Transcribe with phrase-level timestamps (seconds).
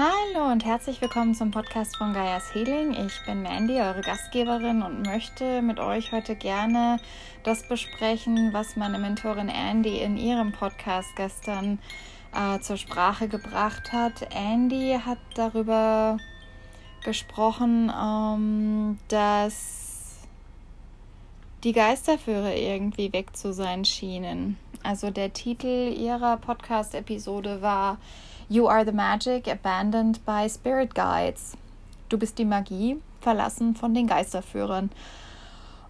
[0.00, 2.94] Hallo und herzlich willkommen zum Podcast von Gaias Healing.
[2.94, 6.98] Ich bin Mandy, eure Gastgeberin und möchte mit euch heute gerne
[7.42, 11.78] das besprechen, was meine Mentorin Andy in ihrem Podcast gestern
[12.34, 14.26] äh, zur Sprache gebracht hat.
[14.34, 16.16] Andy hat darüber
[17.04, 20.20] gesprochen, ähm, dass
[21.62, 24.56] die Geisterführer irgendwie weg zu sein schienen.
[24.82, 27.98] Also der Titel ihrer Podcast-Episode war
[28.52, 31.56] You are the magic abandoned by spirit guides.
[32.08, 34.90] Du bist die Magie, verlassen von den Geisterführern.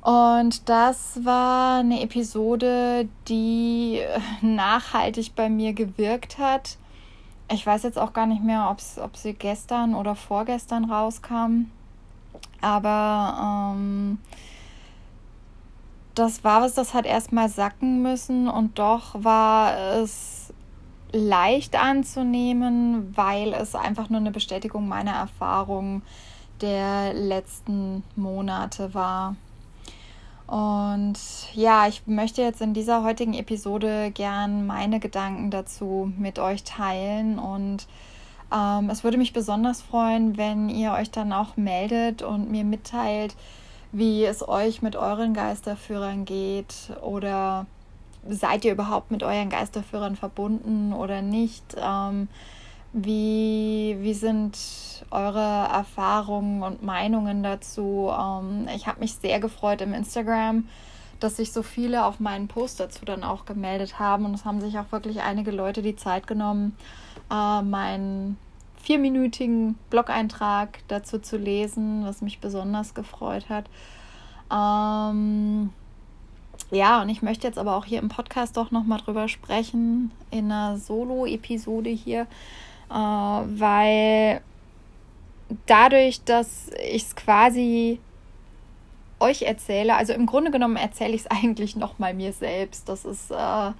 [0.03, 4.03] Und das war eine Episode, die
[4.43, 6.77] nachhaltig bei mir gewirkt hat.
[7.51, 11.71] Ich weiß jetzt auch gar nicht mehr, ob sie gestern oder vorgestern rauskam.
[12.61, 14.19] Aber ähm,
[16.15, 20.40] das war was, das hat erstmal sacken müssen und doch war es
[21.13, 26.03] leicht anzunehmen, weil es einfach nur eine Bestätigung meiner Erfahrungen
[26.61, 29.37] der letzten Monate war.
[30.47, 31.15] Und
[31.55, 37.39] ja, ich möchte jetzt in dieser heutigen Episode gern meine Gedanken dazu mit euch teilen.
[37.39, 37.87] Und
[38.53, 43.37] ähm, es würde mich besonders freuen, wenn ihr euch dann auch meldet und mir mitteilt,
[43.93, 47.67] wie es euch mit euren Geisterführern geht oder
[48.29, 51.77] seid ihr überhaupt mit euren Geisterführern verbunden oder nicht?
[51.77, 52.29] Ähm,
[52.93, 54.59] wie, wie sind
[55.11, 58.11] eure Erfahrungen und Meinungen dazu?
[58.11, 60.69] Ähm, ich habe mich sehr gefreut im Instagram,
[61.21, 64.25] dass sich so viele auf meinen Post dazu dann auch gemeldet haben.
[64.25, 66.77] Und es haben sich auch wirklich einige Leute die Zeit genommen,
[67.31, 68.37] äh, meinen
[68.83, 73.67] vierminütigen Blog-Eintrag dazu zu lesen, was mich besonders gefreut hat.
[74.53, 75.71] Ähm,
[76.71, 80.53] ja, und ich möchte jetzt aber auch hier im Podcast doch nochmal drüber sprechen, in
[80.53, 82.23] einer Solo-Episode hier,
[82.91, 84.41] äh, weil
[85.67, 87.99] dadurch, dass ich es quasi
[89.19, 92.89] euch erzähle, also im Grunde genommen erzähle ich es eigentlich nochmal mir selbst.
[92.89, 93.73] Das ist, äh,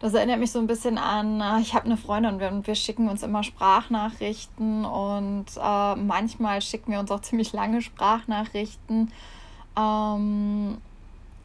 [0.00, 2.74] das erinnert mich so ein bisschen an, äh, ich habe eine Freundin und wir, wir,
[2.74, 9.12] schicken uns immer Sprachnachrichten und äh, manchmal schicken wir uns auch ziemlich lange Sprachnachrichten.
[9.78, 10.78] Ähm,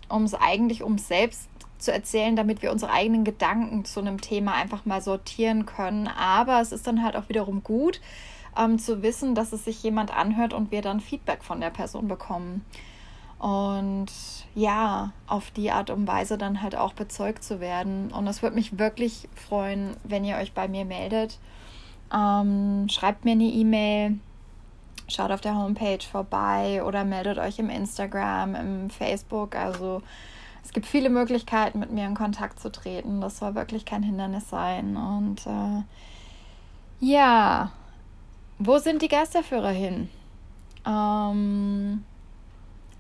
[0.10, 4.54] um es eigentlich um selbst zu erzählen, damit wir unsere eigenen Gedanken zu einem Thema
[4.54, 6.08] einfach mal sortieren können.
[6.08, 8.02] Aber es ist dann halt auch wiederum gut
[8.58, 12.08] ähm, zu wissen, dass es sich jemand anhört und wir dann Feedback von der Person
[12.08, 12.66] bekommen.
[13.40, 14.08] Und
[14.56, 18.12] ja, auf die Art und Weise dann halt auch bezeugt zu werden.
[18.12, 21.38] Und es würde mich wirklich freuen, wenn ihr euch bei mir meldet.
[22.12, 24.18] Ähm, schreibt mir eine E-Mail
[25.08, 29.56] schaut auf der Homepage vorbei oder meldet euch im Instagram, im Facebook.
[29.56, 30.02] Also
[30.64, 33.22] es gibt viele Möglichkeiten, mit mir in Kontakt zu treten.
[33.22, 34.98] Das soll wirklich kein Hindernis sein.
[34.98, 35.84] Und äh,
[37.00, 37.72] ja,
[38.60, 40.10] wo sind die Geisterführer hin?
[40.86, 42.04] Ähm,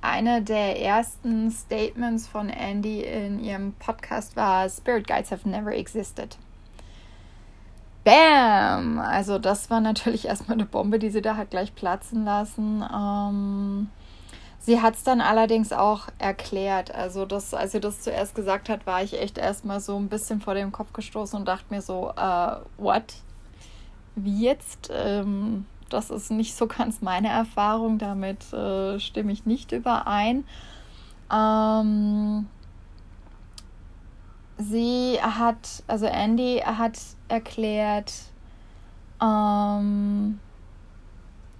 [0.01, 6.37] eine der ersten Statements von Andy in ihrem Podcast war: Spirit Guides have never existed.
[8.07, 8.99] Bam!
[8.99, 12.81] Also das war natürlich erstmal eine Bombe, die sie da hat gleich platzen lassen.
[12.81, 13.89] Ähm,
[14.59, 16.95] sie hat es dann allerdings auch erklärt.
[16.95, 20.39] Also das, als sie das zuerst gesagt hat, war ich echt erstmal so ein bisschen
[20.39, 23.15] vor dem Kopf gestoßen und dachte mir so, äh, what?
[24.15, 24.89] Wie jetzt?
[24.89, 30.45] Ähm, das ist nicht so ganz meine Erfahrung, damit äh, stimme ich nicht überein.
[31.29, 32.47] Ähm,
[34.57, 38.13] sie hat, also Andy hat erklärt,
[39.21, 40.39] ähm,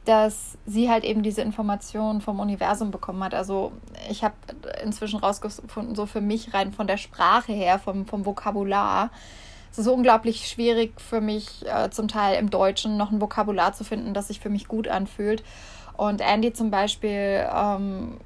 [0.05, 3.33] dass sie halt eben diese Informationen vom Universum bekommen hat.
[3.33, 3.73] Also
[4.09, 4.35] ich habe
[4.83, 9.11] inzwischen rausgefunden, so für mich rein von der Sprache her, vom, vom Vokabular,
[9.71, 13.83] es ist unglaublich schwierig für mich, äh, zum Teil im Deutschen noch ein Vokabular zu
[13.83, 15.43] finden, das sich für mich gut anfühlt.
[15.95, 18.17] Und Andy zum Beispiel, ähm,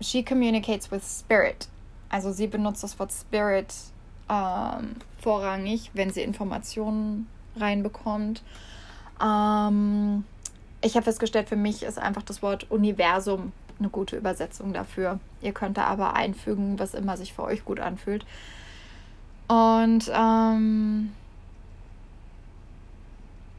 [0.00, 1.68] she communicates with spirit.
[2.14, 3.74] Also sie benutzt das Wort Spirit
[4.30, 7.26] ähm, vorrangig, wenn sie Informationen
[7.56, 8.44] reinbekommt.
[9.20, 10.22] Ähm,
[10.80, 13.50] ich habe festgestellt, für mich ist einfach das Wort Universum
[13.80, 15.18] eine gute Übersetzung dafür.
[15.42, 18.24] Ihr könnt da aber einfügen, was immer sich für euch gut anfühlt.
[19.48, 21.10] Und ähm,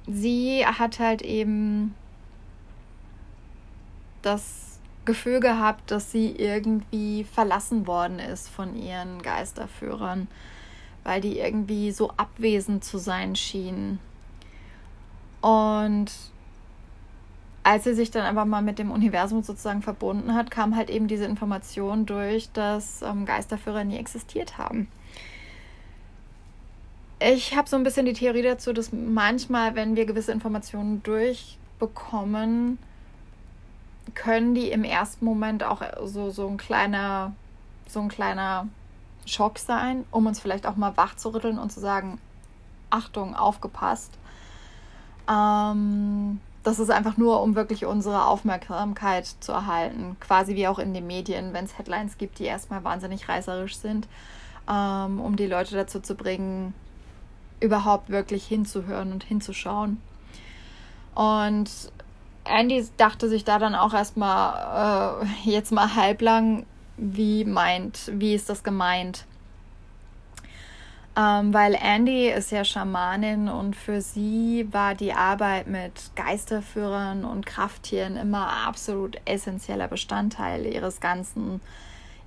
[0.08, 1.94] sie hat halt eben
[4.22, 4.75] das
[5.06, 10.28] Gefühl gehabt, dass sie irgendwie verlassen worden ist von ihren Geisterführern,
[11.04, 14.00] weil die irgendwie so abwesend zu sein schienen.
[15.42, 16.12] Und
[17.66, 21.08] als sie sich dann einfach mal mit dem Universum sozusagen verbunden hat, kam halt eben
[21.08, 24.88] diese Information durch, dass ähm, Geisterführer nie existiert haben.
[27.20, 32.78] ich habe so ein bisschen die Theorie dazu, dass manchmal, wenn wir gewisse Informationen durchbekommen,
[34.14, 37.34] können die im ersten Moment auch so, so ein kleiner,
[37.88, 38.68] so ein kleiner
[39.26, 42.20] Schock sein, um uns vielleicht auch mal wach zu rütteln und zu sagen,
[42.90, 44.14] Achtung, aufgepasst.
[45.30, 50.18] Ähm, das ist einfach nur, um wirklich unsere Aufmerksamkeit zu erhalten.
[50.20, 54.08] Quasi wie auch in den Medien, wenn es Headlines gibt, die erstmal wahnsinnig reißerisch sind,
[54.70, 56.74] ähm, um die Leute dazu zu bringen,
[57.60, 60.02] überhaupt wirklich hinzuhören und hinzuschauen.
[61.14, 61.70] Und
[62.46, 66.66] Andy dachte sich da dann auch erstmal äh, jetzt mal halblang,
[66.98, 69.26] wie meint, wie ist das gemeint?
[71.18, 77.46] Ähm, weil Andy ist ja Schamanin und für sie war die Arbeit mit Geisterführern und
[77.46, 81.62] Krafttieren immer absolut essentieller Bestandteil ihres ganzen,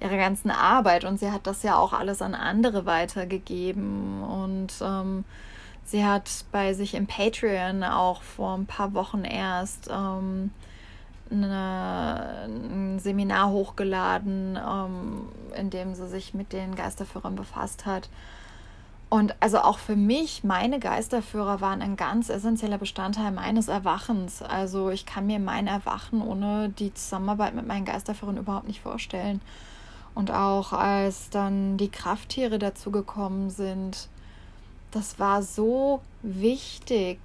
[0.00, 1.04] ihrer ganzen Arbeit.
[1.04, 4.22] Und sie hat das ja auch alles an andere weitergegeben.
[4.22, 5.24] Und ähm,
[5.88, 10.50] sie hat bei sich im Patreon auch vor ein paar Wochen erst ähm,
[11.30, 18.10] eine, ein Seminar hochgeladen, ähm, in dem sie sich mit den Geisterführern befasst hat.
[19.10, 24.42] Und also auch für mich, meine Geisterführer waren ein ganz essentieller Bestandteil meines Erwachens.
[24.42, 29.40] Also ich kann mir mein Erwachen ohne die Zusammenarbeit mit meinen Geisterführern überhaupt nicht vorstellen.
[30.14, 34.08] Und auch als dann die Krafttiere dazugekommen sind,
[34.90, 37.18] das war so wichtig.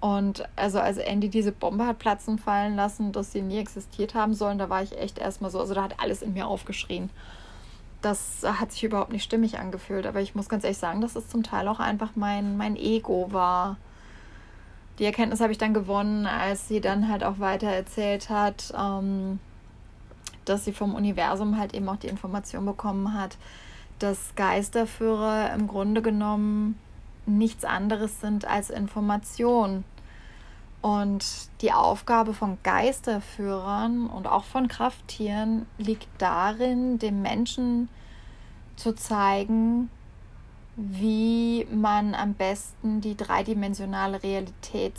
[0.00, 4.34] Und also als Andy diese Bombe hat platzen fallen lassen, dass sie nie existiert haben
[4.34, 7.10] sollen, da war ich echt erstmal so, also da hat alles in mir aufgeschrien
[8.06, 10.06] das hat sich überhaupt nicht stimmig angefühlt.
[10.06, 13.32] Aber ich muss ganz ehrlich sagen, dass es zum Teil auch einfach mein, mein Ego
[13.32, 13.76] war.
[14.98, 19.40] Die Erkenntnis habe ich dann gewonnen, als sie dann halt auch weiter erzählt hat, ähm,
[20.44, 23.36] dass sie vom Universum halt eben auch die Information bekommen hat,
[23.98, 26.78] dass Geisterführer im Grunde genommen
[27.26, 29.84] nichts anderes sind als Information.
[30.82, 31.24] Und
[31.62, 37.88] die Aufgabe von Geisterführern und auch von Krafttieren liegt darin, dem Menschen
[38.76, 39.90] zu zeigen,
[40.76, 44.94] wie man am besten die dreidimensionale Realität,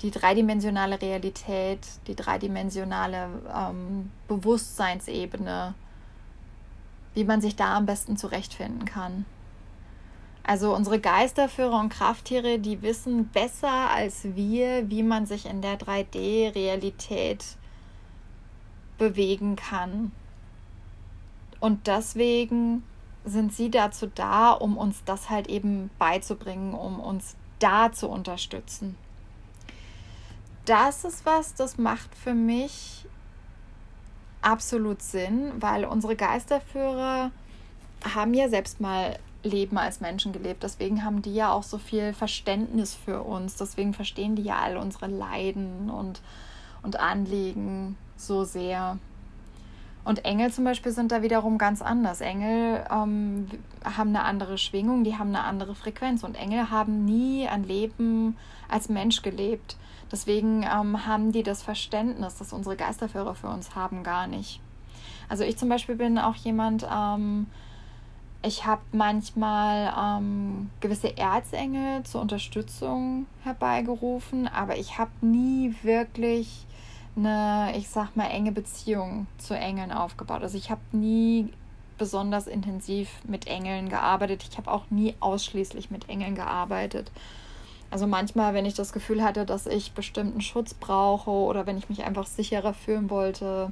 [0.00, 5.74] die dreidimensionale Realität, die dreidimensionale ähm, Bewusstseinsebene,
[7.14, 9.24] wie man sich da am besten zurechtfinden kann.
[10.42, 15.78] Also unsere Geisterführer und Krafttiere, die wissen besser als wir, wie man sich in der
[15.78, 17.56] 3D-Realität
[18.98, 20.12] bewegen kann.
[21.60, 22.84] Und deswegen
[23.24, 28.96] sind sie dazu da, um uns das halt eben beizubringen, um uns da zu unterstützen.
[30.66, 33.06] Das ist was, das macht für mich
[34.44, 37.30] absolut Sinn, weil unsere Geisterführer
[38.14, 40.62] haben ja selbst mal Leben als Menschen gelebt.
[40.62, 43.56] Deswegen haben die ja auch so viel Verständnis für uns.
[43.56, 46.20] Deswegen verstehen die ja all unsere Leiden und,
[46.82, 48.98] und Anliegen so sehr.
[50.04, 52.20] Und Engel zum Beispiel sind da wiederum ganz anders.
[52.20, 53.48] Engel ähm,
[53.84, 56.22] haben eine andere Schwingung, die haben eine andere Frequenz.
[56.22, 58.36] Und Engel haben nie ein Leben
[58.68, 59.76] als Mensch gelebt.
[60.12, 64.60] Deswegen ähm, haben die das Verständnis, das unsere Geisterführer für uns haben, gar nicht.
[65.28, 67.46] Also ich zum Beispiel bin auch jemand, ähm,
[68.42, 76.66] ich habe manchmal ähm, gewisse Erzengel zur Unterstützung herbeigerufen, aber ich habe nie wirklich
[77.16, 80.42] eine, ich sag mal, enge Beziehung zu Engeln aufgebaut.
[80.42, 81.52] Also ich habe nie
[81.98, 84.46] besonders intensiv mit Engeln gearbeitet.
[84.50, 87.10] Ich habe auch nie ausschließlich mit Engeln gearbeitet.
[87.90, 91.88] Also manchmal, wenn ich das Gefühl hatte, dass ich bestimmten Schutz brauche oder wenn ich
[91.88, 93.70] mich einfach sicherer fühlen wollte,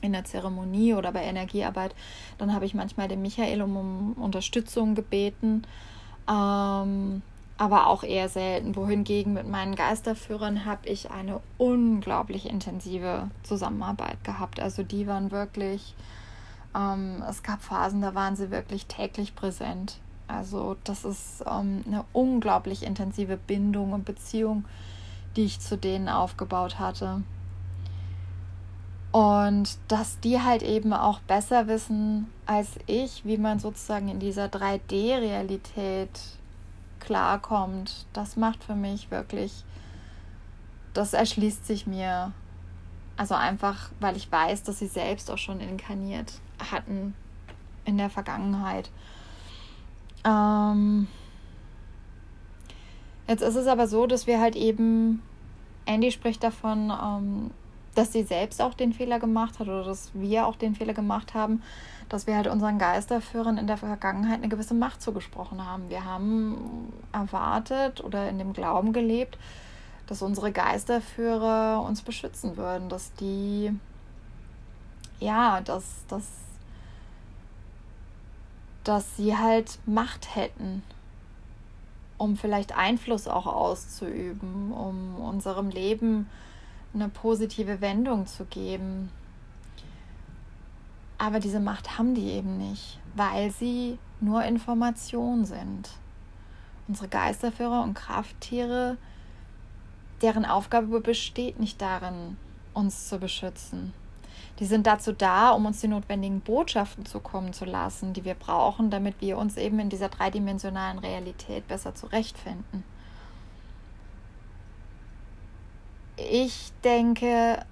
[0.00, 1.94] in der Zeremonie oder bei Energiearbeit,
[2.38, 5.62] dann habe ich manchmal den Michael um, Unterstützung gebeten,
[6.28, 7.22] ähm,
[7.58, 8.76] aber auch eher selten.
[8.76, 14.60] Wohingegen mit meinen Geisterführern habe ich eine unglaublich intensive Zusammenarbeit gehabt.
[14.60, 15.94] Also die waren wirklich,
[16.74, 19.98] ähm, es gab Phasen, da waren sie wirklich täglich präsent.
[20.28, 24.64] Also das ist ähm, eine unglaublich intensive Bindung und Beziehung,
[25.34, 27.22] die ich zu denen aufgebaut hatte.
[29.10, 34.46] Und dass die halt eben auch besser wissen als ich, wie man sozusagen in dieser
[34.46, 36.37] 3D-Realität
[37.08, 39.64] klarkommt, das macht für mich wirklich,
[40.92, 42.32] das erschließt sich mir.
[43.16, 46.34] Also einfach, weil ich weiß, dass sie selbst auch schon inkarniert
[46.70, 47.14] hatten
[47.86, 48.90] in der Vergangenheit.
[50.22, 51.08] Ähm
[53.26, 55.22] jetzt ist es aber so, dass wir halt eben,
[55.86, 57.50] Andy spricht davon, ähm,
[57.94, 61.32] dass sie selbst auch den Fehler gemacht hat oder dass wir auch den Fehler gemacht
[61.32, 61.62] haben,
[62.08, 65.90] dass wir halt unseren Geisterführern in der Vergangenheit eine gewisse Macht zugesprochen haben.
[65.90, 69.38] Wir haben erwartet oder in dem Glauben gelebt,
[70.06, 73.72] dass unsere Geisterführer uns beschützen würden, dass die,
[75.20, 76.26] ja, dass, dass,
[78.84, 80.82] dass sie halt Macht hätten,
[82.16, 86.28] um vielleicht Einfluss auch auszuüben, um unserem Leben
[86.94, 89.10] eine positive Wendung zu geben.
[91.18, 95.90] Aber diese Macht haben die eben nicht, weil sie nur Information sind.
[96.86, 98.96] Unsere Geisterführer und Krafttiere,
[100.22, 102.36] deren Aufgabe besteht nicht darin,
[102.72, 103.92] uns zu beschützen.
[104.60, 108.90] Die sind dazu da, um uns die notwendigen Botschaften zukommen zu lassen, die wir brauchen,
[108.90, 112.84] damit wir uns eben in dieser dreidimensionalen Realität besser zurechtfinden.
[116.16, 117.64] Ich denke,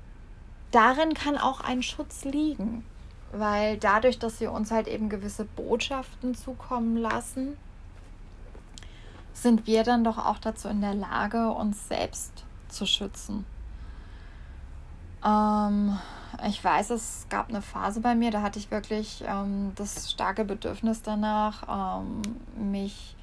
[0.70, 2.84] darin kann auch ein Schutz liegen
[3.38, 7.56] weil dadurch, dass sie uns halt eben gewisse Botschaften zukommen lassen,
[9.32, 13.44] sind wir dann doch auch dazu in der Lage, uns selbst zu schützen.
[15.24, 15.98] Ähm,
[16.46, 20.44] ich weiß, es gab eine Phase bei mir, da hatte ich wirklich ähm, das starke
[20.44, 22.22] Bedürfnis danach, ähm,
[22.72, 23.16] mich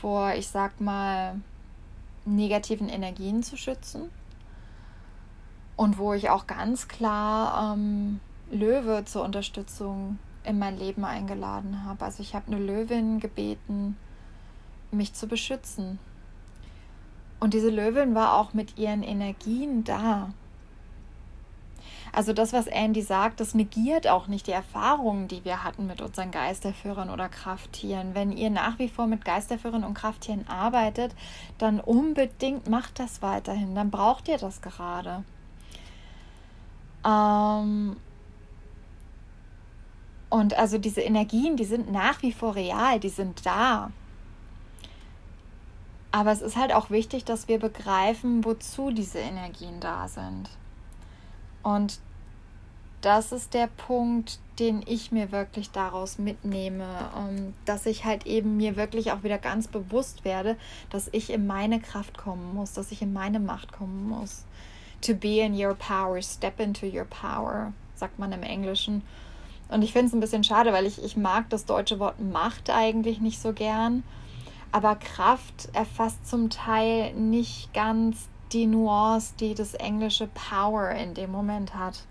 [0.00, 1.36] vor, ich sag mal,
[2.24, 4.10] negativen Energien zu schützen.
[5.76, 8.20] Und wo ich auch ganz klar ähm,
[8.50, 12.04] Löwe zur Unterstützung in mein Leben eingeladen habe.
[12.04, 13.96] Also ich habe eine Löwin gebeten,
[14.90, 15.98] mich zu beschützen.
[17.38, 20.32] Und diese Löwin war auch mit ihren Energien da.
[22.12, 26.00] Also das, was Andy sagt, das negiert auch nicht die Erfahrungen, die wir hatten mit
[26.00, 28.14] unseren Geisterführern oder Krafttieren.
[28.14, 31.14] Wenn ihr nach wie vor mit Geisterführern und Krafttieren arbeitet,
[31.58, 33.74] dann unbedingt macht das weiterhin.
[33.74, 35.22] Dann braucht ihr das gerade.
[37.06, 37.96] Ähm,
[40.30, 43.90] und also diese Energien, die sind nach wie vor real, die sind da.
[46.12, 50.48] Aber es ist halt auch wichtig, dass wir begreifen, wozu diese Energien da sind.
[51.62, 52.00] Und
[53.00, 58.56] das ist der Punkt, den ich mir wirklich daraus mitnehme, um, dass ich halt eben
[58.56, 60.56] mir wirklich auch wieder ganz bewusst werde,
[60.90, 64.44] dass ich in meine Kraft kommen muss, dass ich in meine Macht kommen muss.
[65.02, 69.02] To be in your power, step into your power, sagt man im Englischen.
[69.70, 72.70] Und ich finde es ein bisschen schade, weil ich, ich mag das deutsche Wort Macht
[72.70, 74.02] eigentlich nicht so gern.
[74.72, 81.30] Aber Kraft erfasst zum Teil nicht ganz die Nuance, die das englische Power in dem
[81.30, 82.04] Moment hat.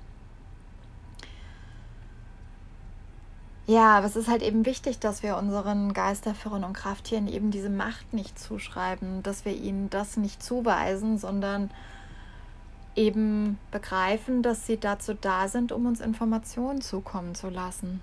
[3.67, 7.69] Ja, aber es ist halt eben wichtig, dass wir unseren Geisterführern und Krafttieren eben diese
[7.69, 11.69] Macht nicht zuschreiben, dass wir ihnen das nicht zuweisen, sondern
[12.99, 18.01] eben begreifen, dass sie dazu da sind, um uns Informationen zukommen zu lassen.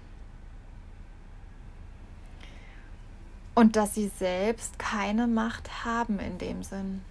[3.54, 7.02] Und dass sie selbst keine Macht haben in dem Sinn.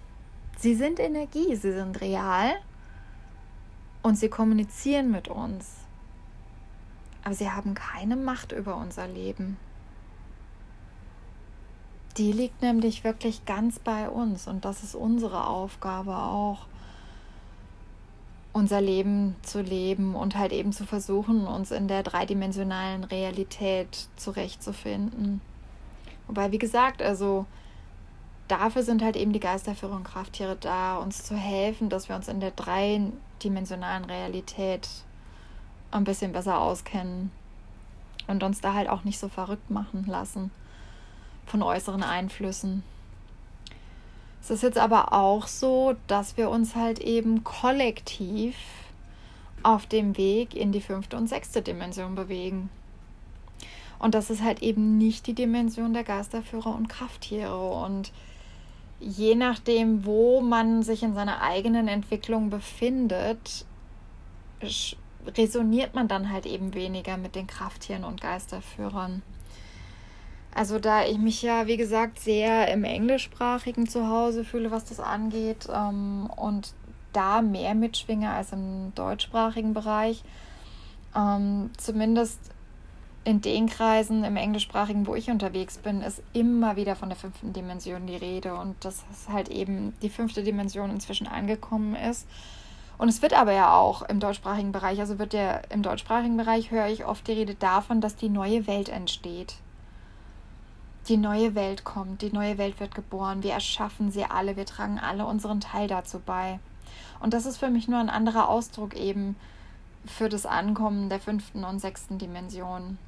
[0.58, 2.54] Sie sind Energie, sie sind real
[4.02, 5.70] und sie kommunizieren mit uns.
[7.22, 9.58] Aber sie haben keine Macht über unser Leben.
[12.16, 16.66] Die liegt nämlich wirklich ganz bei uns und das ist unsere Aufgabe auch
[18.56, 25.42] unser Leben zu leben und halt eben zu versuchen, uns in der dreidimensionalen Realität zurechtzufinden.
[26.26, 27.44] Wobei, wie gesagt, also
[28.48, 32.28] dafür sind halt eben die Geisterführer und Krafttiere da, uns zu helfen, dass wir uns
[32.28, 34.88] in der dreidimensionalen Realität
[35.90, 37.30] ein bisschen besser auskennen
[38.26, 40.50] und uns da halt auch nicht so verrückt machen lassen
[41.44, 42.84] von äußeren Einflüssen.
[44.46, 48.54] Es ist jetzt aber auch so, dass wir uns halt eben kollektiv
[49.64, 52.70] auf dem Weg in die fünfte und sechste Dimension bewegen.
[53.98, 57.58] Und das ist halt eben nicht die Dimension der Geisterführer und Krafttiere.
[57.58, 58.12] Und
[59.00, 63.66] je nachdem, wo man sich in seiner eigenen Entwicklung befindet,
[65.26, 69.22] resoniert man dann halt eben weniger mit den Krafttieren und Geisterführern.
[70.54, 75.68] Also da ich mich ja, wie gesagt, sehr im englischsprachigen Zuhause fühle, was das angeht
[75.70, 76.72] ähm, und
[77.12, 80.22] da mehr mitschwinge als im deutschsprachigen Bereich,
[81.14, 82.38] ähm, zumindest
[83.24, 87.52] in den Kreisen im englischsprachigen, wo ich unterwegs bin, ist immer wieder von der fünften
[87.52, 92.26] Dimension die Rede und dass halt eben die fünfte Dimension inzwischen angekommen ist.
[92.98, 96.70] Und es wird aber ja auch im deutschsprachigen Bereich, also wird der im deutschsprachigen Bereich
[96.70, 99.56] höre ich oft die Rede davon, dass die neue Welt entsteht
[101.08, 104.98] die neue Welt kommt, die neue Welt wird geboren, wir erschaffen sie alle, wir tragen
[104.98, 106.58] alle unseren Teil dazu bei.
[107.20, 109.36] Und das ist für mich nur ein anderer Ausdruck eben
[110.04, 112.98] für das Ankommen der fünften und sechsten Dimension.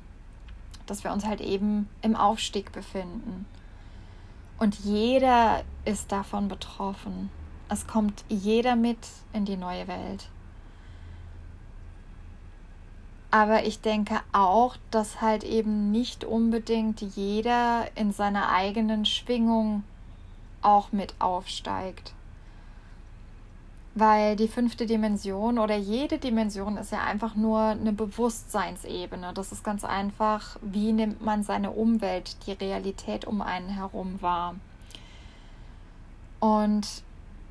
[0.86, 3.46] Dass wir uns halt eben im Aufstieg befinden.
[4.58, 7.30] Und jeder ist davon betroffen.
[7.68, 8.98] Es kommt jeder mit
[9.32, 10.28] in die neue Welt.
[13.30, 19.85] Aber ich denke auch, dass halt eben nicht unbedingt jeder in seiner eigenen Schwingung
[20.62, 22.14] auch mit aufsteigt.
[23.94, 29.32] Weil die fünfte Dimension oder jede Dimension ist ja einfach nur eine Bewusstseinsebene.
[29.35, 34.54] Das ist ganz einfach, wie nimmt man seine Umwelt, die Realität um einen herum wahr.
[36.40, 37.02] Und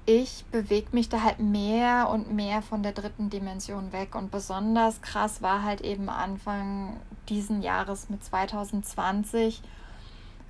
[0.10, 4.16] ich bewege mich da halt mehr und mehr von der dritten Dimension weg.
[4.16, 6.96] Und besonders krass war halt eben Anfang
[7.28, 9.62] diesen Jahres mit 2020.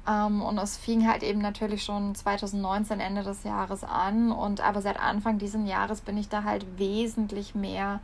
[0.07, 4.31] Ähm, und es fing halt eben natürlich schon 2019, Ende des Jahres an.
[4.31, 7.99] Und aber seit Anfang dieses Jahres bin ich da halt wesentlich mehr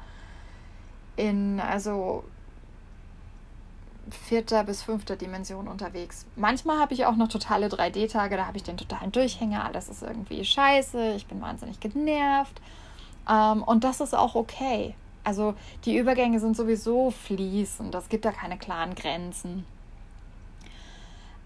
[1.18, 2.24] in, also
[4.10, 6.26] vierter bis fünfter Dimension unterwegs.
[6.36, 10.04] Manchmal habe ich auch noch totale 3D-Tage, da habe ich den totalen Durchhänger, alles ist
[10.04, 12.62] irgendwie scheiße, ich bin wahnsinnig genervt.
[13.30, 14.96] Ähm, und das ist auch okay.
[15.24, 15.56] Also
[15.86, 19.66] die Übergänge sind sowieso fließend, es gibt da keine klaren Grenzen.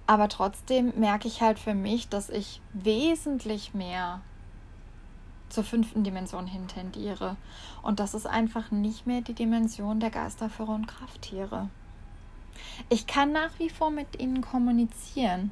[0.07, 4.21] Aber trotzdem merke ich halt für mich, dass ich wesentlich mehr
[5.49, 7.35] zur fünften Dimension hin tendiere.
[7.81, 11.69] Und das ist einfach nicht mehr die Dimension der Geisterführer und Krafttiere.
[12.89, 15.51] Ich kann nach wie vor mit ihnen kommunizieren.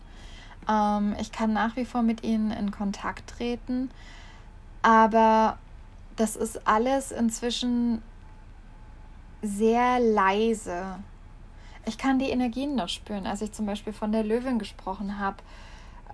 [0.69, 3.89] Ähm, ich kann nach wie vor mit ihnen in Kontakt treten.
[4.81, 5.57] Aber
[6.15, 8.01] das ist alles inzwischen
[9.41, 10.99] sehr leise.
[11.85, 15.37] Ich kann die Energien noch spüren, als ich zum Beispiel von der Löwin gesprochen habe.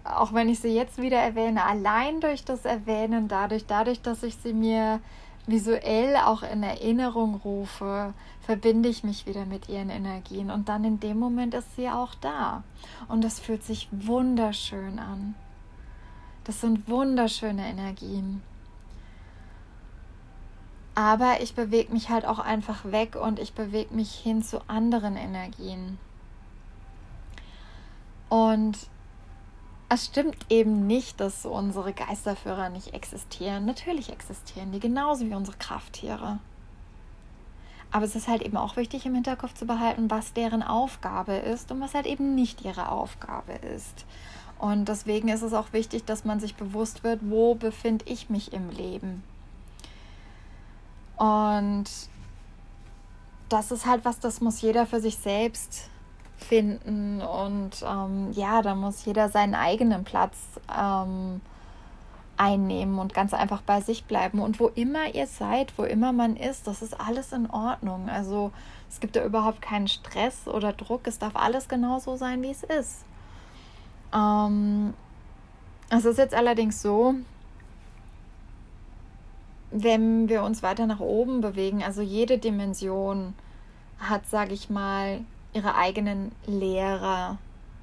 [0.04, 4.36] Auch wenn ich sie jetzt wieder erwähne, allein durch das Erwähnen, dadurch, dadurch, dass ich
[4.36, 5.00] sie mir
[5.48, 11.00] visuell auch in Erinnerung rufe, verbinde ich mich wieder mit ihren Energien und dann in
[11.00, 12.64] dem Moment ist sie auch da.
[13.08, 15.36] Und das fühlt sich wunderschön an.
[16.44, 18.42] Das sind wunderschöne Energien.
[20.96, 25.16] Aber ich bewege mich halt auch einfach weg und ich bewege mich hin zu anderen
[25.16, 25.98] Energien.
[28.30, 28.78] Und
[29.94, 33.66] es stimmt eben nicht, dass unsere Geisterführer nicht existieren.
[33.66, 36.40] Natürlich existieren die genauso wie unsere Krafttiere.
[37.92, 41.74] Aber es ist halt eben auch wichtig im Hinterkopf zu behalten, was deren Aufgabe ist
[41.74, 44.06] und was halt eben nicht ihre Aufgabe ist.
[44.60, 48.54] Und deswegen ist es auch wichtig, dass man sich bewusst wird, wo befinde ich mich
[48.54, 49.24] im Leben.
[51.18, 51.90] Und
[53.50, 55.90] das ist halt was, das muss jeder für sich selbst
[56.44, 57.22] finden.
[57.22, 60.38] Und ähm, ja, da muss jeder seinen eigenen Platz
[60.78, 61.42] ähm,
[62.38, 64.40] einnehmen und ganz einfach bei sich bleiben.
[64.40, 68.10] Und wo immer ihr seid, wo immer man ist, das ist alles in Ordnung.
[68.10, 68.52] Also
[68.90, 71.08] es gibt da überhaupt keinen Stress oder Druck.
[71.08, 73.06] Es darf alles genauso sein, wie es ist.
[74.14, 74.94] Ähm,
[75.90, 77.16] es ist jetzt allerdings so,
[79.72, 83.34] wenn wir uns weiter nach oben bewegen, also jede Dimension
[84.00, 85.22] hat, sage ich mal,
[85.54, 87.38] ihre eigenen Lehrer,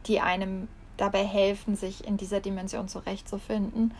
[0.06, 3.94] die einem dabei helfen, sich in dieser Dimension zurechtzufinden.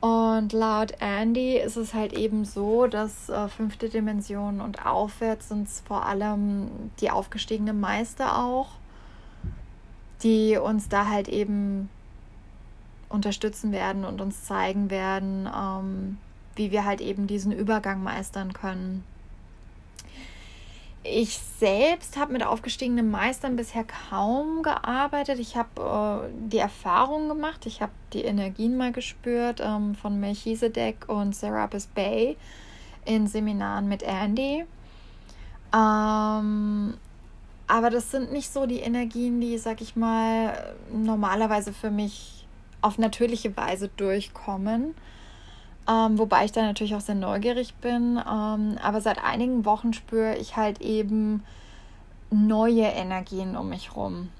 [0.00, 5.66] Und laut Andy ist es halt eben so, dass äh, fünfte Dimension und aufwärts sind
[5.66, 8.68] es vor allem die aufgestiegenen Meister auch,
[10.22, 11.88] die uns da halt eben
[13.08, 16.18] unterstützen werden und uns zeigen werden, ähm,
[16.56, 19.02] wie wir halt eben diesen Übergang meistern können.
[21.12, 25.38] Ich selbst habe mit aufgestiegenen Meistern bisher kaum gearbeitet.
[25.38, 31.08] Ich habe äh, die Erfahrung gemacht, ich habe die Energien mal gespürt ähm, von Melchizedek
[31.08, 32.36] und Serapis Bay
[33.04, 34.64] in Seminaren mit Andy.
[35.74, 36.94] Ähm,
[37.68, 42.46] aber das sind nicht so die Energien, die, sag ich mal, normalerweise für mich
[42.80, 44.94] auf natürliche Weise durchkommen.
[45.88, 48.18] Ähm, wobei ich da natürlich auch sehr neugierig bin.
[48.18, 51.44] Ähm, aber seit einigen Wochen spüre ich halt eben
[52.30, 54.30] neue Energien um mich rum.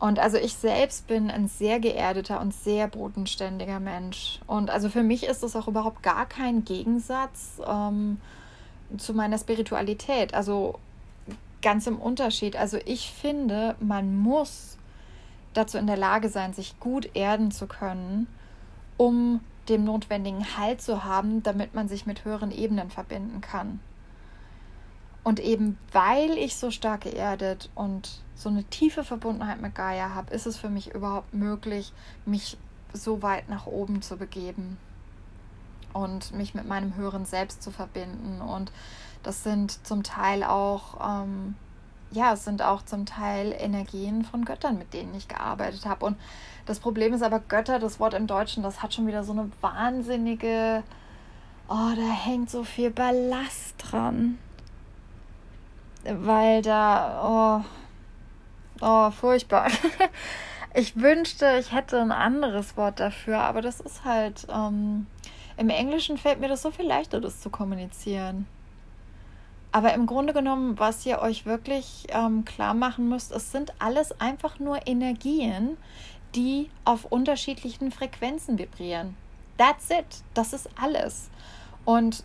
[0.00, 4.40] Und also ich selbst bin ein sehr geerdeter und sehr bodenständiger Mensch.
[4.46, 8.18] Und also für mich ist das auch überhaupt gar kein Gegensatz ähm,
[8.96, 10.32] zu meiner Spiritualität.
[10.32, 10.78] Also
[11.60, 12.56] ganz im Unterschied.
[12.56, 14.78] Also ich finde, man muss
[15.52, 18.26] dazu in der Lage sein, sich gut erden zu können,
[18.96, 23.80] um dem notwendigen Halt zu haben, damit man sich mit höheren Ebenen verbinden kann.
[25.22, 30.34] Und eben weil ich so stark geerdet und so eine tiefe Verbundenheit mit Gaia habe,
[30.34, 31.92] ist es für mich überhaupt möglich,
[32.26, 32.58] mich
[32.92, 34.76] so weit nach oben zu begeben.
[35.92, 38.40] und mich mit meinem höheren Selbst zu verbinden.
[38.40, 38.72] Und
[39.22, 41.56] das sind zum Teil auch, ähm,
[42.12, 46.06] ja, es sind auch zum Teil Energien von Göttern, mit denen ich gearbeitet habe.
[46.06, 46.16] Und
[46.66, 49.50] das Problem ist aber Götter, das Wort im Deutschen, das hat schon wieder so eine
[49.60, 50.82] wahnsinnige,
[51.68, 54.38] oh, da hängt so viel Ballast dran.
[56.04, 57.62] Weil da,
[58.80, 59.68] oh, oh, furchtbar.
[60.74, 65.06] ich wünschte, ich hätte ein anderes Wort dafür, aber das ist halt, ähm,
[65.56, 68.46] im Englischen fällt mir das so viel leichter, das zu kommunizieren.
[69.72, 74.20] Aber im Grunde genommen, was ihr euch wirklich ähm, klar machen müsst, es sind alles
[74.20, 75.76] einfach nur Energien,
[76.34, 79.16] die auf unterschiedlichen Frequenzen vibrieren.
[79.58, 80.24] That's it.
[80.34, 81.30] Das ist alles.
[81.84, 82.24] Und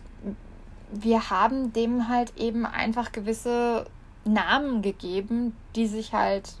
[0.90, 3.86] wir haben dem halt eben einfach gewisse
[4.24, 6.54] Namen gegeben, die sich halt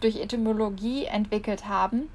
[0.00, 2.08] durch Etymologie entwickelt haben.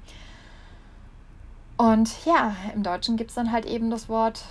[1.76, 4.44] Und ja, im Deutschen gibt es dann halt eben das Wort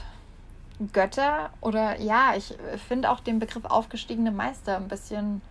[0.92, 2.54] Götter oder ja, ich
[2.88, 5.42] finde auch den Begriff aufgestiegene Meister ein bisschen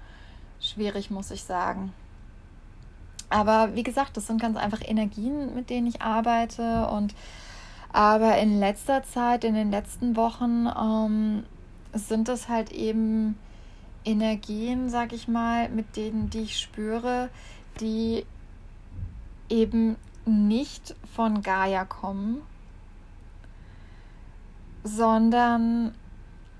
[0.60, 1.92] schwierig, muss ich sagen.
[3.30, 6.86] Aber wie gesagt, das sind ganz einfach Energien, mit denen ich arbeite.
[6.88, 7.14] Und
[7.92, 11.44] aber in letzter Zeit, in den letzten Wochen, ähm,
[11.92, 13.38] sind es halt eben
[14.04, 17.30] Energien, sag ich mal, mit denen, die ich spüre,
[17.80, 18.26] die
[19.48, 22.42] eben nicht von Gaia kommen,
[24.84, 25.94] sondern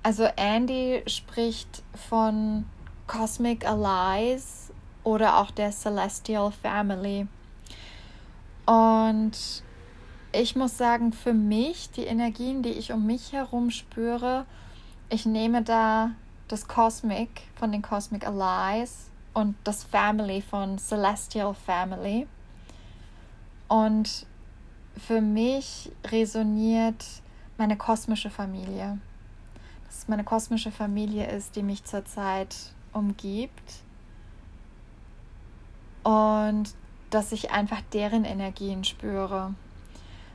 [0.03, 2.65] also Andy spricht von
[3.07, 4.73] Cosmic Allies
[5.05, 7.27] oder auch der Celestial Family.
[8.67, 9.33] Und
[10.33, 14.47] ich muss sagen, für mich, die Energien, die ich um mich herum spüre,
[15.11, 16.11] ich nehme da
[16.49, 22.27] das Cosmic von den Cosmic Allies und das Family von Celestial Family.
[23.69, 24.27] Und
[24.97, 27.05] für mich resoniert
[27.59, 28.99] meine kosmische Familie.
[29.87, 32.57] Dass es meine kosmische Familie ist, die mich zurzeit
[32.93, 33.83] umgibt.
[36.03, 36.75] Und
[37.11, 39.55] dass ich einfach deren Energien spüre.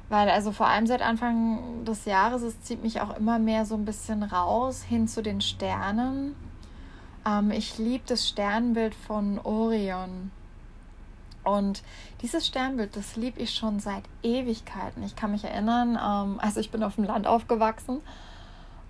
[0.10, 3.76] Weil also vor allem seit Anfang des Jahres, es zieht mich auch immer mehr so
[3.76, 6.36] ein bisschen raus hin zu den Sternen.
[7.28, 10.32] Ähm, ich liebe das Sternbild von Orion.
[11.44, 11.84] Und
[12.22, 15.04] dieses Sternbild, das liebe ich schon seit Ewigkeiten.
[15.04, 18.02] Ich kann mich erinnern, ähm, also ich bin auf dem Land aufgewachsen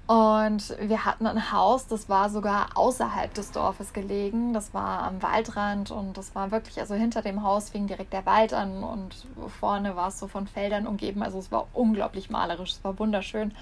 [0.10, 4.54] und wir hatten ein Haus, das war sogar außerhalb des Dorfes gelegen.
[4.54, 8.26] Das war am Waldrand und das war wirklich, also hinter dem Haus fing direkt der
[8.26, 9.28] Wald an und
[9.60, 11.22] vorne war es so von Feldern umgeben.
[11.22, 13.54] Also es war unglaublich malerisch, es war wunderschön.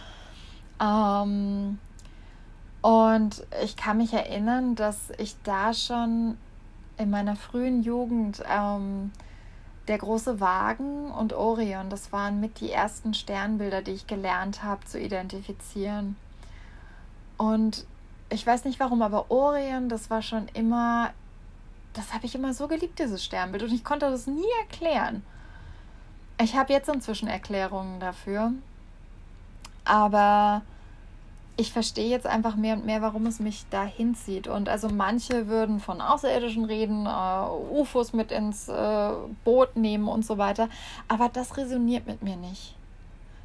[0.81, 1.79] Ähm,
[2.81, 6.37] und ich kann mich erinnern, dass ich da schon
[6.97, 9.11] in meiner frühen Jugend ähm,
[9.87, 14.85] der große Wagen und Orion, das waren mit die ersten Sternbilder, die ich gelernt habe
[14.85, 16.15] zu identifizieren.
[17.37, 17.85] Und
[18.29, 21.11] ich weiß nicht warum, aber Orion, das war schon immer,
[21.93, 23.63] das habe ich immer so geliebt, dieses Sternbild.
[23.63, 25.23] Und ich konnte das nie erklären.
[26.41, 28.51] Ich habe jetzt inzwischen Erklärungen dafür.
[29.85, 30.63] Aber
[31.59, 34.47] ich verstehe jetzt einfach mehr und mehr, warum es mich da hinzieht.
[34.47, 39.11] Und also manche würden von Außerirdischen reden, äh, UFOs mit ins äh,
[39.43, 40.69] Boot nehmen und so weiter.
[41.07, 42.75] Aber das resoniert mit mir nicht.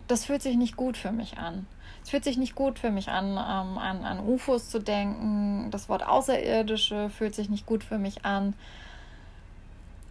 [0.08, 1.66] Das fühlt sich nicht gut für mich an.
[2.04, 5.70] Es fühlt sich nicht gut für mich an, ähm, an, an UFOs zu denken.
[5.70, 8.52] Das Wort Außerirdische fühlt sich nicht gut für mich an.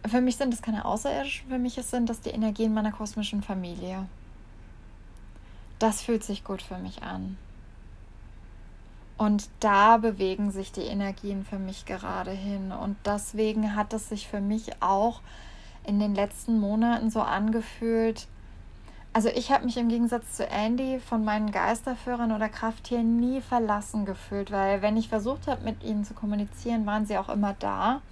[0.04, 4.06] Für mich sind es keine Außerirdischen, für mich sind das die Energien meiner kosmischen Familie.
[5.78, 7.36] Das fühlt sich gut für mich an.
[9.22, 12.72] Und da bewegen sich die Energien für mich gerade hin.
[12.72, 15.20] Und deswegen hat es sich für mich auch
[15.86, 18.26] in den letzten Monaten so angefühlt.
[19.12, 24.06] Also ich habe mich im Gegensatz zu Andy von meinen Geisterführern oder Krafttieren nie verlassen
[24.06, 28.02] gefühlt, weil wenn ich versucht habe, mit ihnen zu kommunizieren, waren sie auch immer da.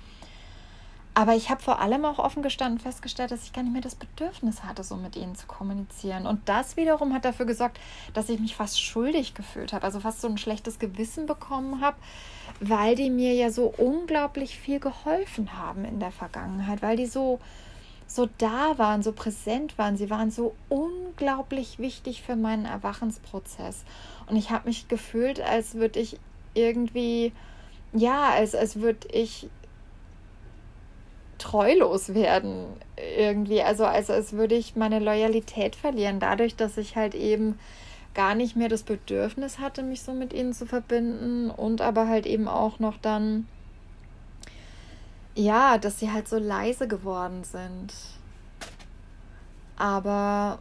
[1.20, 3.94] Aber ich habe vor allem auch offen gestanden festgestellt, dass ich gar nicht mehr das
[3.94, 6.26] Bedürfnis hatte, so mit ihnen zu kommunizieren.
[6.26, 7.78] Und das wiederum hat dafür gesorgt,
[8.14, 11.98] dass ich mich fast schuldig gefühlt habe, also fast so ein schlechtes Gewissen bekommen habe,
[12.60, 17.38] weil die mir ja so unglaublich viel geholfen haben in der Vergangenheit, weil die so
[18.06, 19.98] so da waren, so präsent waren.
[19.98, 23.84] Sie waren so unglaublich wichtig für meinen Erwachensprozess.
[24.26, 26.18] Und ich habe mich gefühlt, als würde ich
[26.54, 27.32] irgendwie,
[27.92, 29.50] ja, als, als würde ich
[31.40, 32.66] treulos werden
[33.18, 33.62] irgendwie.
[33.62, 37.58] Also als, als würde ich meine Loyalität verlieren, dadurch, dass ich halt eben
[38.14, 42.26] gar nicht mehr das Bedürfnis hatte, mich so mit ihnen zu verbinden und aber halt
[42.26, 43.46] eben auch noch dann,
[45.34, 47.92] ja, dass sie halt so leise geworden sind.
[49.76, 50.58] Aber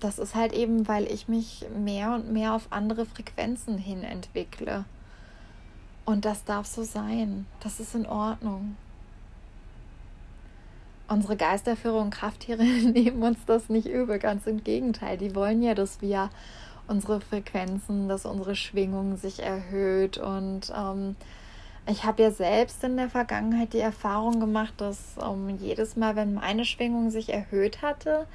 [0.00, 4.84] das ist halt eben, weil ich mich mehr und mehr auf andere Frequenzen hin entwickle.
[6.04, 7.46] Und das darf so sein.
[7.60, 8.76] Das ist in Ordnung.
[11.08, 15.16] Unsere Geisterführer und Krafttiere nehmen uns das nicht übel, ganz im Gegenteil.
[15.16, 16.30] Die wollen ja, dass wir
[16.88, 20.18] unsere Frequenzen, dass unsere Schwingung sich erhöht.
[20.18, 21.16] Und ähm,
[21.88, 26.34] ich habe ja selbst in der Vergangenheit die Erfahrung gemacht, dass ähm, jedes Mal, wenn
[26.34, 28.26] meine Schwingung sich erhöht hatte,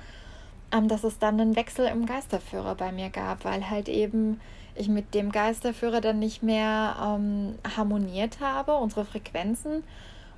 [0.72, 4.40] ähm, dass es dann einen Wechsel im Geisterführer bei mir gab, weil halt eben
[4.76, 8.76] ich mit dem Geisterführer dann nicht mehr ähm, harmoniert habe.
[8.76, 9.84] Unsere Frequenzen,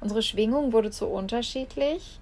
[0.01, 2.19] unsere Schwingung wurde zu unterschiedlich.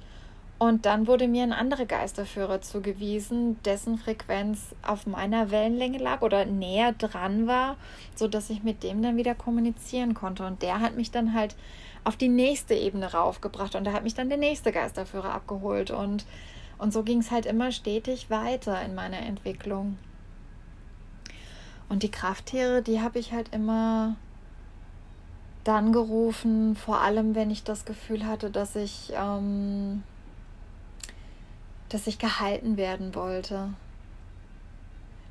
[0.62, 6.46] Und dann wurde mir ein anderer Geisterführer zugewiesen, dessen Frequenz auf meiner Wellenlänge lag oder
[6.46, 7.78] näher dran war,
[8.14, 10.46] sodass ich mit dem dann wieder kommunizieren konnte.
[10.46, 11.56] Und der hat mich dann halt
[12.04, 15.90] auf die nächste Ebene raufgebracht und da hat mich dann der nächste Geisterführer abgeholt.
[15.90, 16.28] Und,
[16.78, 19.98] und so ging es halt immer stetig weiter in meiner Entwicklung.
[21.90, 24.16] Und die Krafttiere, die habe ich halt immer
[25.64, 30.04] dann gerufen, vor allem wenn ich das Gefühl hatte, dass ich, ähm,
[31.94, 33.74] dass ich gehalten werden wollte.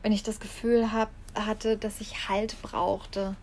[0.02, 3.36] Wenn ich das Gefühl hab, hatte, dass ich Halt brauchte.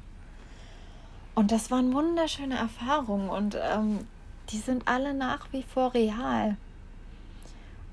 [1.35, 4.07] Und das waren wunderschöne Erfahrungen und ähm,
[4.49, 6.57] die sind alle nach wie vor real.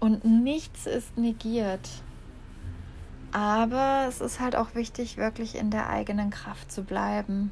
[0.00, 1.88] Und nichts ist negiert.
[3.32, 7.50] Aber es ist halt auch wichtig, wirklich in der eigenen Kraft zu bleiben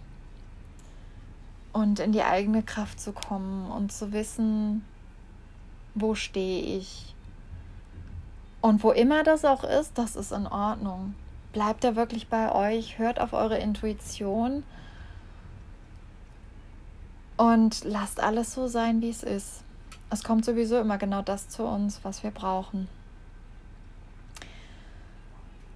[1.72, 4.84] und in die eigene Kraft zu kommen und zu wissen,
[5.94, 7.14] wo stehe ich.
[8.62, 11.14] Und wo immer das auch ist, das ist in Ordnung.
[11.52, 14.62] Bleibt da wirklich bei euch, hört auf eure Intuition
[17.36, 19.64] und lasst alles so sein, wie es ist.
[20.10, 22.86] Es kommt sowieso immer genau das zu uns, was wir brauchen.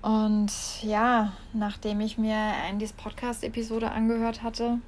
[0.00, 2.36] Und ja, nachdem ich mir
[2.68, 4.78] Andys Podcast-Episode angehört hatte,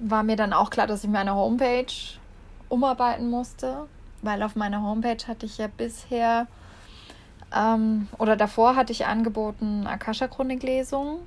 [0.00, 1.86] war mir dann auch klar, dass ich meine Homepage
[2.68, 3.86] umarbeiten musste,
[4.22, 6.48] weil auf meiner Homepage hatte ich ja bisher
[7.54, 11.18] ähm, oder davor hatte ich angeboten Akasha-Chronik-Lesungen,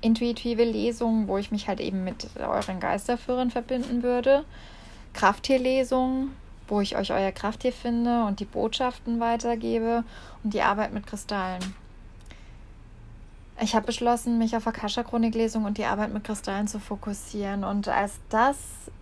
[0.00, 4.44] intuitive Lesungen, wo ich mich halt eben mit euren Geisterführern verbinden würde,
[5.14, 6.32] Krafttierlesungen,
[6.68, 10.04] wo ich euch euer Krafttier finde und die Botschaften weitergebe
[10.42, 11.62] und die Arbeit mit Kristallen.
[13.58, 17.64] Ich habe beschlossen, mich auf Akasha-Chronik-Lesung und die Arbeit mit Kristallen zu fokussieren.
[17.64, 18.58] Und als das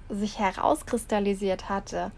[0.09, 2.13] sich herauskristallisiert hatte,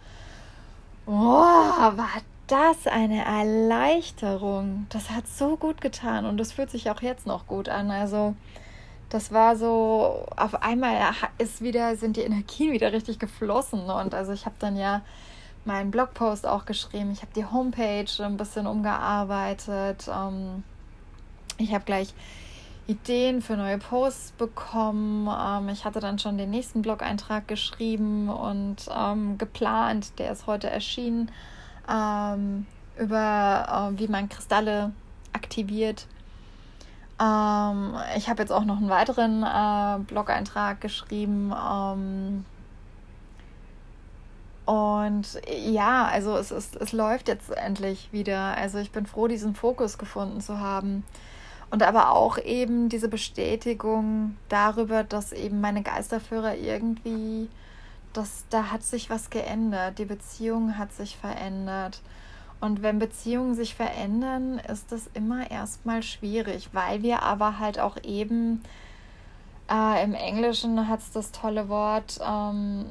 [1.07, 2.09] oh, war
[2.47, 4.87] das eine Erleichterung.
[4.91, 7.91] Das hat so gut getan und das fühlt sich auch jetzt noch gut an.
[7.91, 8.35] Also
[9.09, 10.97] das war so, auf einmal
[11.39, 13.91] ist wieder, sind die Energien wieder richtig geflossen.
[13.91, 15.03] Und also ich habe dann ja
[15.65, 17.11] meinen Blogpost auch geschrieben.
[17.13, 20.09] Ich habe die Homepage ein bisschen umgearbeitet.
[20.09, 20.63] Ähm,
[21.59, 22.15] ich habe gleich
[22.87, 25.29] Ideen für neue Posts bekommen.
[25.29, 30.19] Ähm, ich hatte dann schon den nächsten Blog-Eintrag geschrieben und ähm, geplant.
[30.19, 31.31] Der ist heute erschienen.
[31.89, 32.67] Ähm,
[32.99, 34.93] über äh, wie man Kristalle
[35.33, 36.07] aktiviert.
[37.21, 41.53] Ähm, ich habe jetzt auch noch einen weiteren äh, Blog-Eintrag geschrieben.
[41.53, 42.45] Ähm,
[44.67, 48.57] und ja, also es, ist, es läuft jetzt endlich wieder.
[48.57, 51.05] Also ich bin froh, diesen Fokus gefunden zu haben.
[51.71, 57.49] Und aber auch eben diese Bestätigung darüber, dass eben meine Geisterführer irgendwie,
[58.17, 62.01] dass da hat sich was geändert, die Beziehung hat sich verändert.
[62.61, 67.97] Und wenn Beziehungen sich verändern, ist das immer erstmal schwierig, weil wir aber halt auch
[68.03, 68.63] eben
[69.71, 72.87] äh, im Englischen hat es das tolle Wort ähm,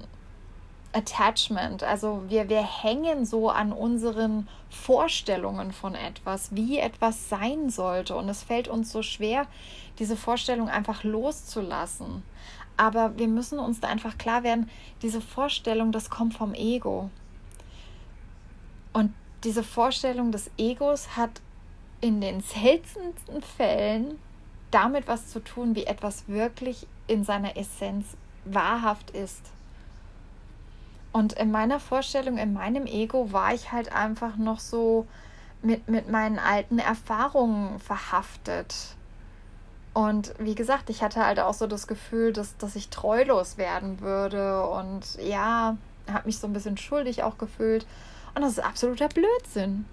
[0.94, 1.84] Attachment.
[1.84, 8.16] Also wir, wir hängen so an unseren Vorstellungen von etwas, wie etwas sein sollte.
[8.16, 9.48] Und es fällt uns so schwer,
[10.00, 12.24] diese Vorstellung einfach loszulassen.
[12.78, 14.70] Aber wir müssen uns da einfach klar werden,
[15.02, 17.10] diese Vorstellung, das kommt vom Ego.
[18.94, 21.42] Und diese Vorstellung des Egos hat
[22.02, 24.20] in den seltensten Fällen
[24.72, 29.42] damit was zu tun, wie etwas wirklich in seiner Essenz wahrhaft ist.
[31.12, 35.08] Und in meiner Vorstellung, in meinem Ego war ich halt einfach noch so
[35.62, 38.76] mit, mit meinen alten Erfahrungen verhaftet.
[39.95, 44.01] Und wie gesagt, ich hatte halt auch so das Gefühl, dass, dass ich treulos werden
[44.01, 44.67] würde.
[44.67, 45.77] Und ja,
[46.12, 47.88] habe mich so ein bisschen schuldig auch gefühlt.
[48.36, 49.86] Und das ist absoluter Blödsinn.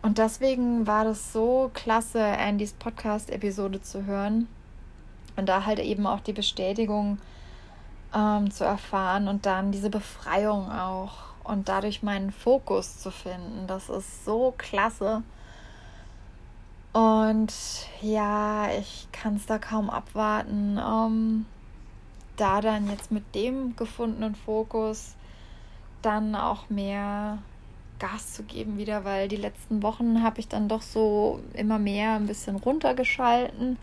[0.00, 4.48] Und deswegen war das so klasse, Andys Podcast-Episode zu hören.
[5.36, 7.18] Und da halt eben auch die Bestätigung
[8.14, 11.34] ähm, zu erfahren und dann diese Befreiung auch.
[11.44, 13.66] und dadurch meinen Fokus zu finden.
[13.66, 15.22] Das ist so klasse.
[16.92, 17.52] Und
[18.02, 21.46] ja, ich kann es da kaum abwarten, um,
[22.36, 25.14] da dann jetzt mit dem gefundenen Fokus
[26.02, 27.38] dann auch mehr
[28.00, 32.14] Gas zu geben wieder, weil die letzten Wochen habe ich dann doch so immer mehr
[32.14, 33.76] ein bisschen runtergeschalten.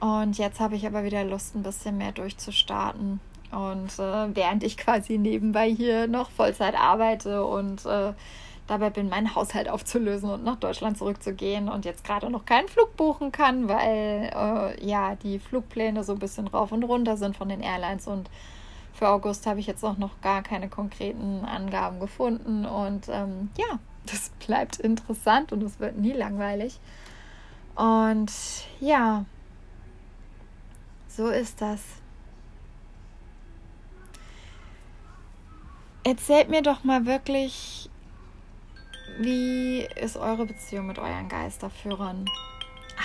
[0.00, 3.20] Und jetzt habe ich aber wieder Lust, ein bisschen mehr durchzustarten.
[3.52, 8.12] Und äh, während ich quasi nebenbei hier noch Vollzeit arbeite und äh,
[8.72, 12.96] dabei bin, meinen Haushalt aufzulösen und nach Deutschland zurückzugehen und jetzt gerade noch keinen Flug
[12.96, 17.48] buchen kann, weil äh, ja die Flugpläne so ein bisschen rauf und runter sind von
[17.48, 18.30] den Airlines und
[18.94, 23.78] für August habe ich jetzt auch noch gar keine konkreten Angaben gefunden und ähm, ja,
[24.06, 26.80] das bleibt interessant und es wird nie langweilig.
[27.74, 28.32] Und
[28.80, 29.24] ja,
[31.08, 31.80] so ist das.
[36.04, 37.88] Erzählt mir doch mal wirklich,
[39.18, 42.24] wie ist eure Beziehung mit euren Geisterführern?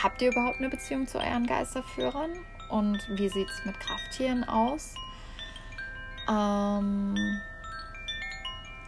[0.04, 2.32] Habt ihr überhaupt eine Beziehung zu euren Geisterführern?
[2.70, 4.94] Und wie sieht es mit Krafttieren aus?
[6.30, 7.16] Ähm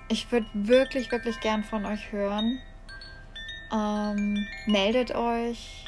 [0.09, 2.59] ich würde wirklich, wirklich gern von euch hören.
[3.71, 5.85] Ähm, meldet euch.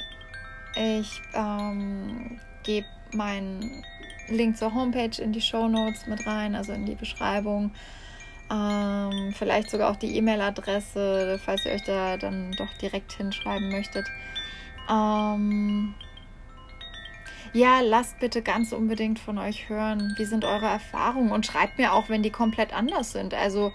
[0.75, 3.83] Ich ähm, gebe meinen
[4.29, 7.71] Link zur Homepage in die Show Notes mit rein, also in die Beschreibung.
[8.51, 14.05] Ähm, vielleicht sogar auch die E-Mail-Adresse, falls ihr euch da dann doch direkt hinschreiben möchtet.
[14.89, 15.93] Ähm,
[17.53, 21.93] ja, lasst bitte ganz unbedingt von euch hören, wie sind eure Erfahrungen und schreibt mir
[21.93, 23.33] auch, wenn die komplett anders sind.
[23.33, 23.71] Also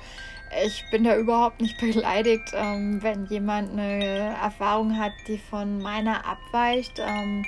[0.65, 6.27] ich bin da überhaupt nicht beleidigt, ähm, wenn jemand eine Erfahrung hat, die von meiner
[6.27, 6.99] abweicht.
[6.99, 7.45] Ähm,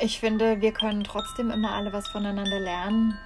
[0.00, 3.18] ich finde, wir können trotzdem immer alle was voneinander lernen.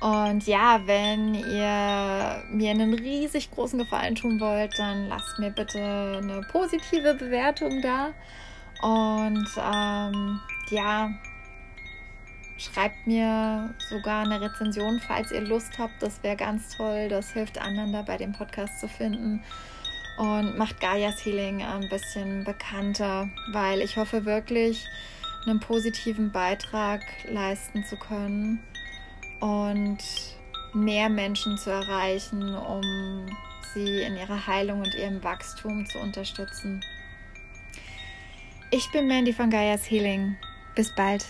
[0.00, 6.20] Und ja, wenn ihr mir einen riesig großen Gefallen tun wollt, dann lasst mir bitte
[6.22, 8.12] eine positive Bewertung da.
[8.80, 11.10] Und ähm, ja,
[12.56, 16.02] schreibt mir sogar eine Rezension, falls ihr Lust habt.
[16.02, 17.08] Das wäre ganz toll.
[17.10, 19.42] Das hilft anderen dabei, den Podcast zu finden.
[20.16, 24.86] Und macht Gaia's Healing ein bisschen bekannter, weil ich hoffe wirklich,
[25.46, 28.62] einen positiven Beitrag leisten zu können
[29.40, 29.98] und
[30.72, 33.26] mehr Menschen zu erreichen, um
[33.74, 36.84] sie in ihrer Heilung und ihrem Wachstum zu unterstützen.
[38.70, 40.36] Ich bin Mandy von Gaia's Healing.
[40.76, 41.24] Bis bald.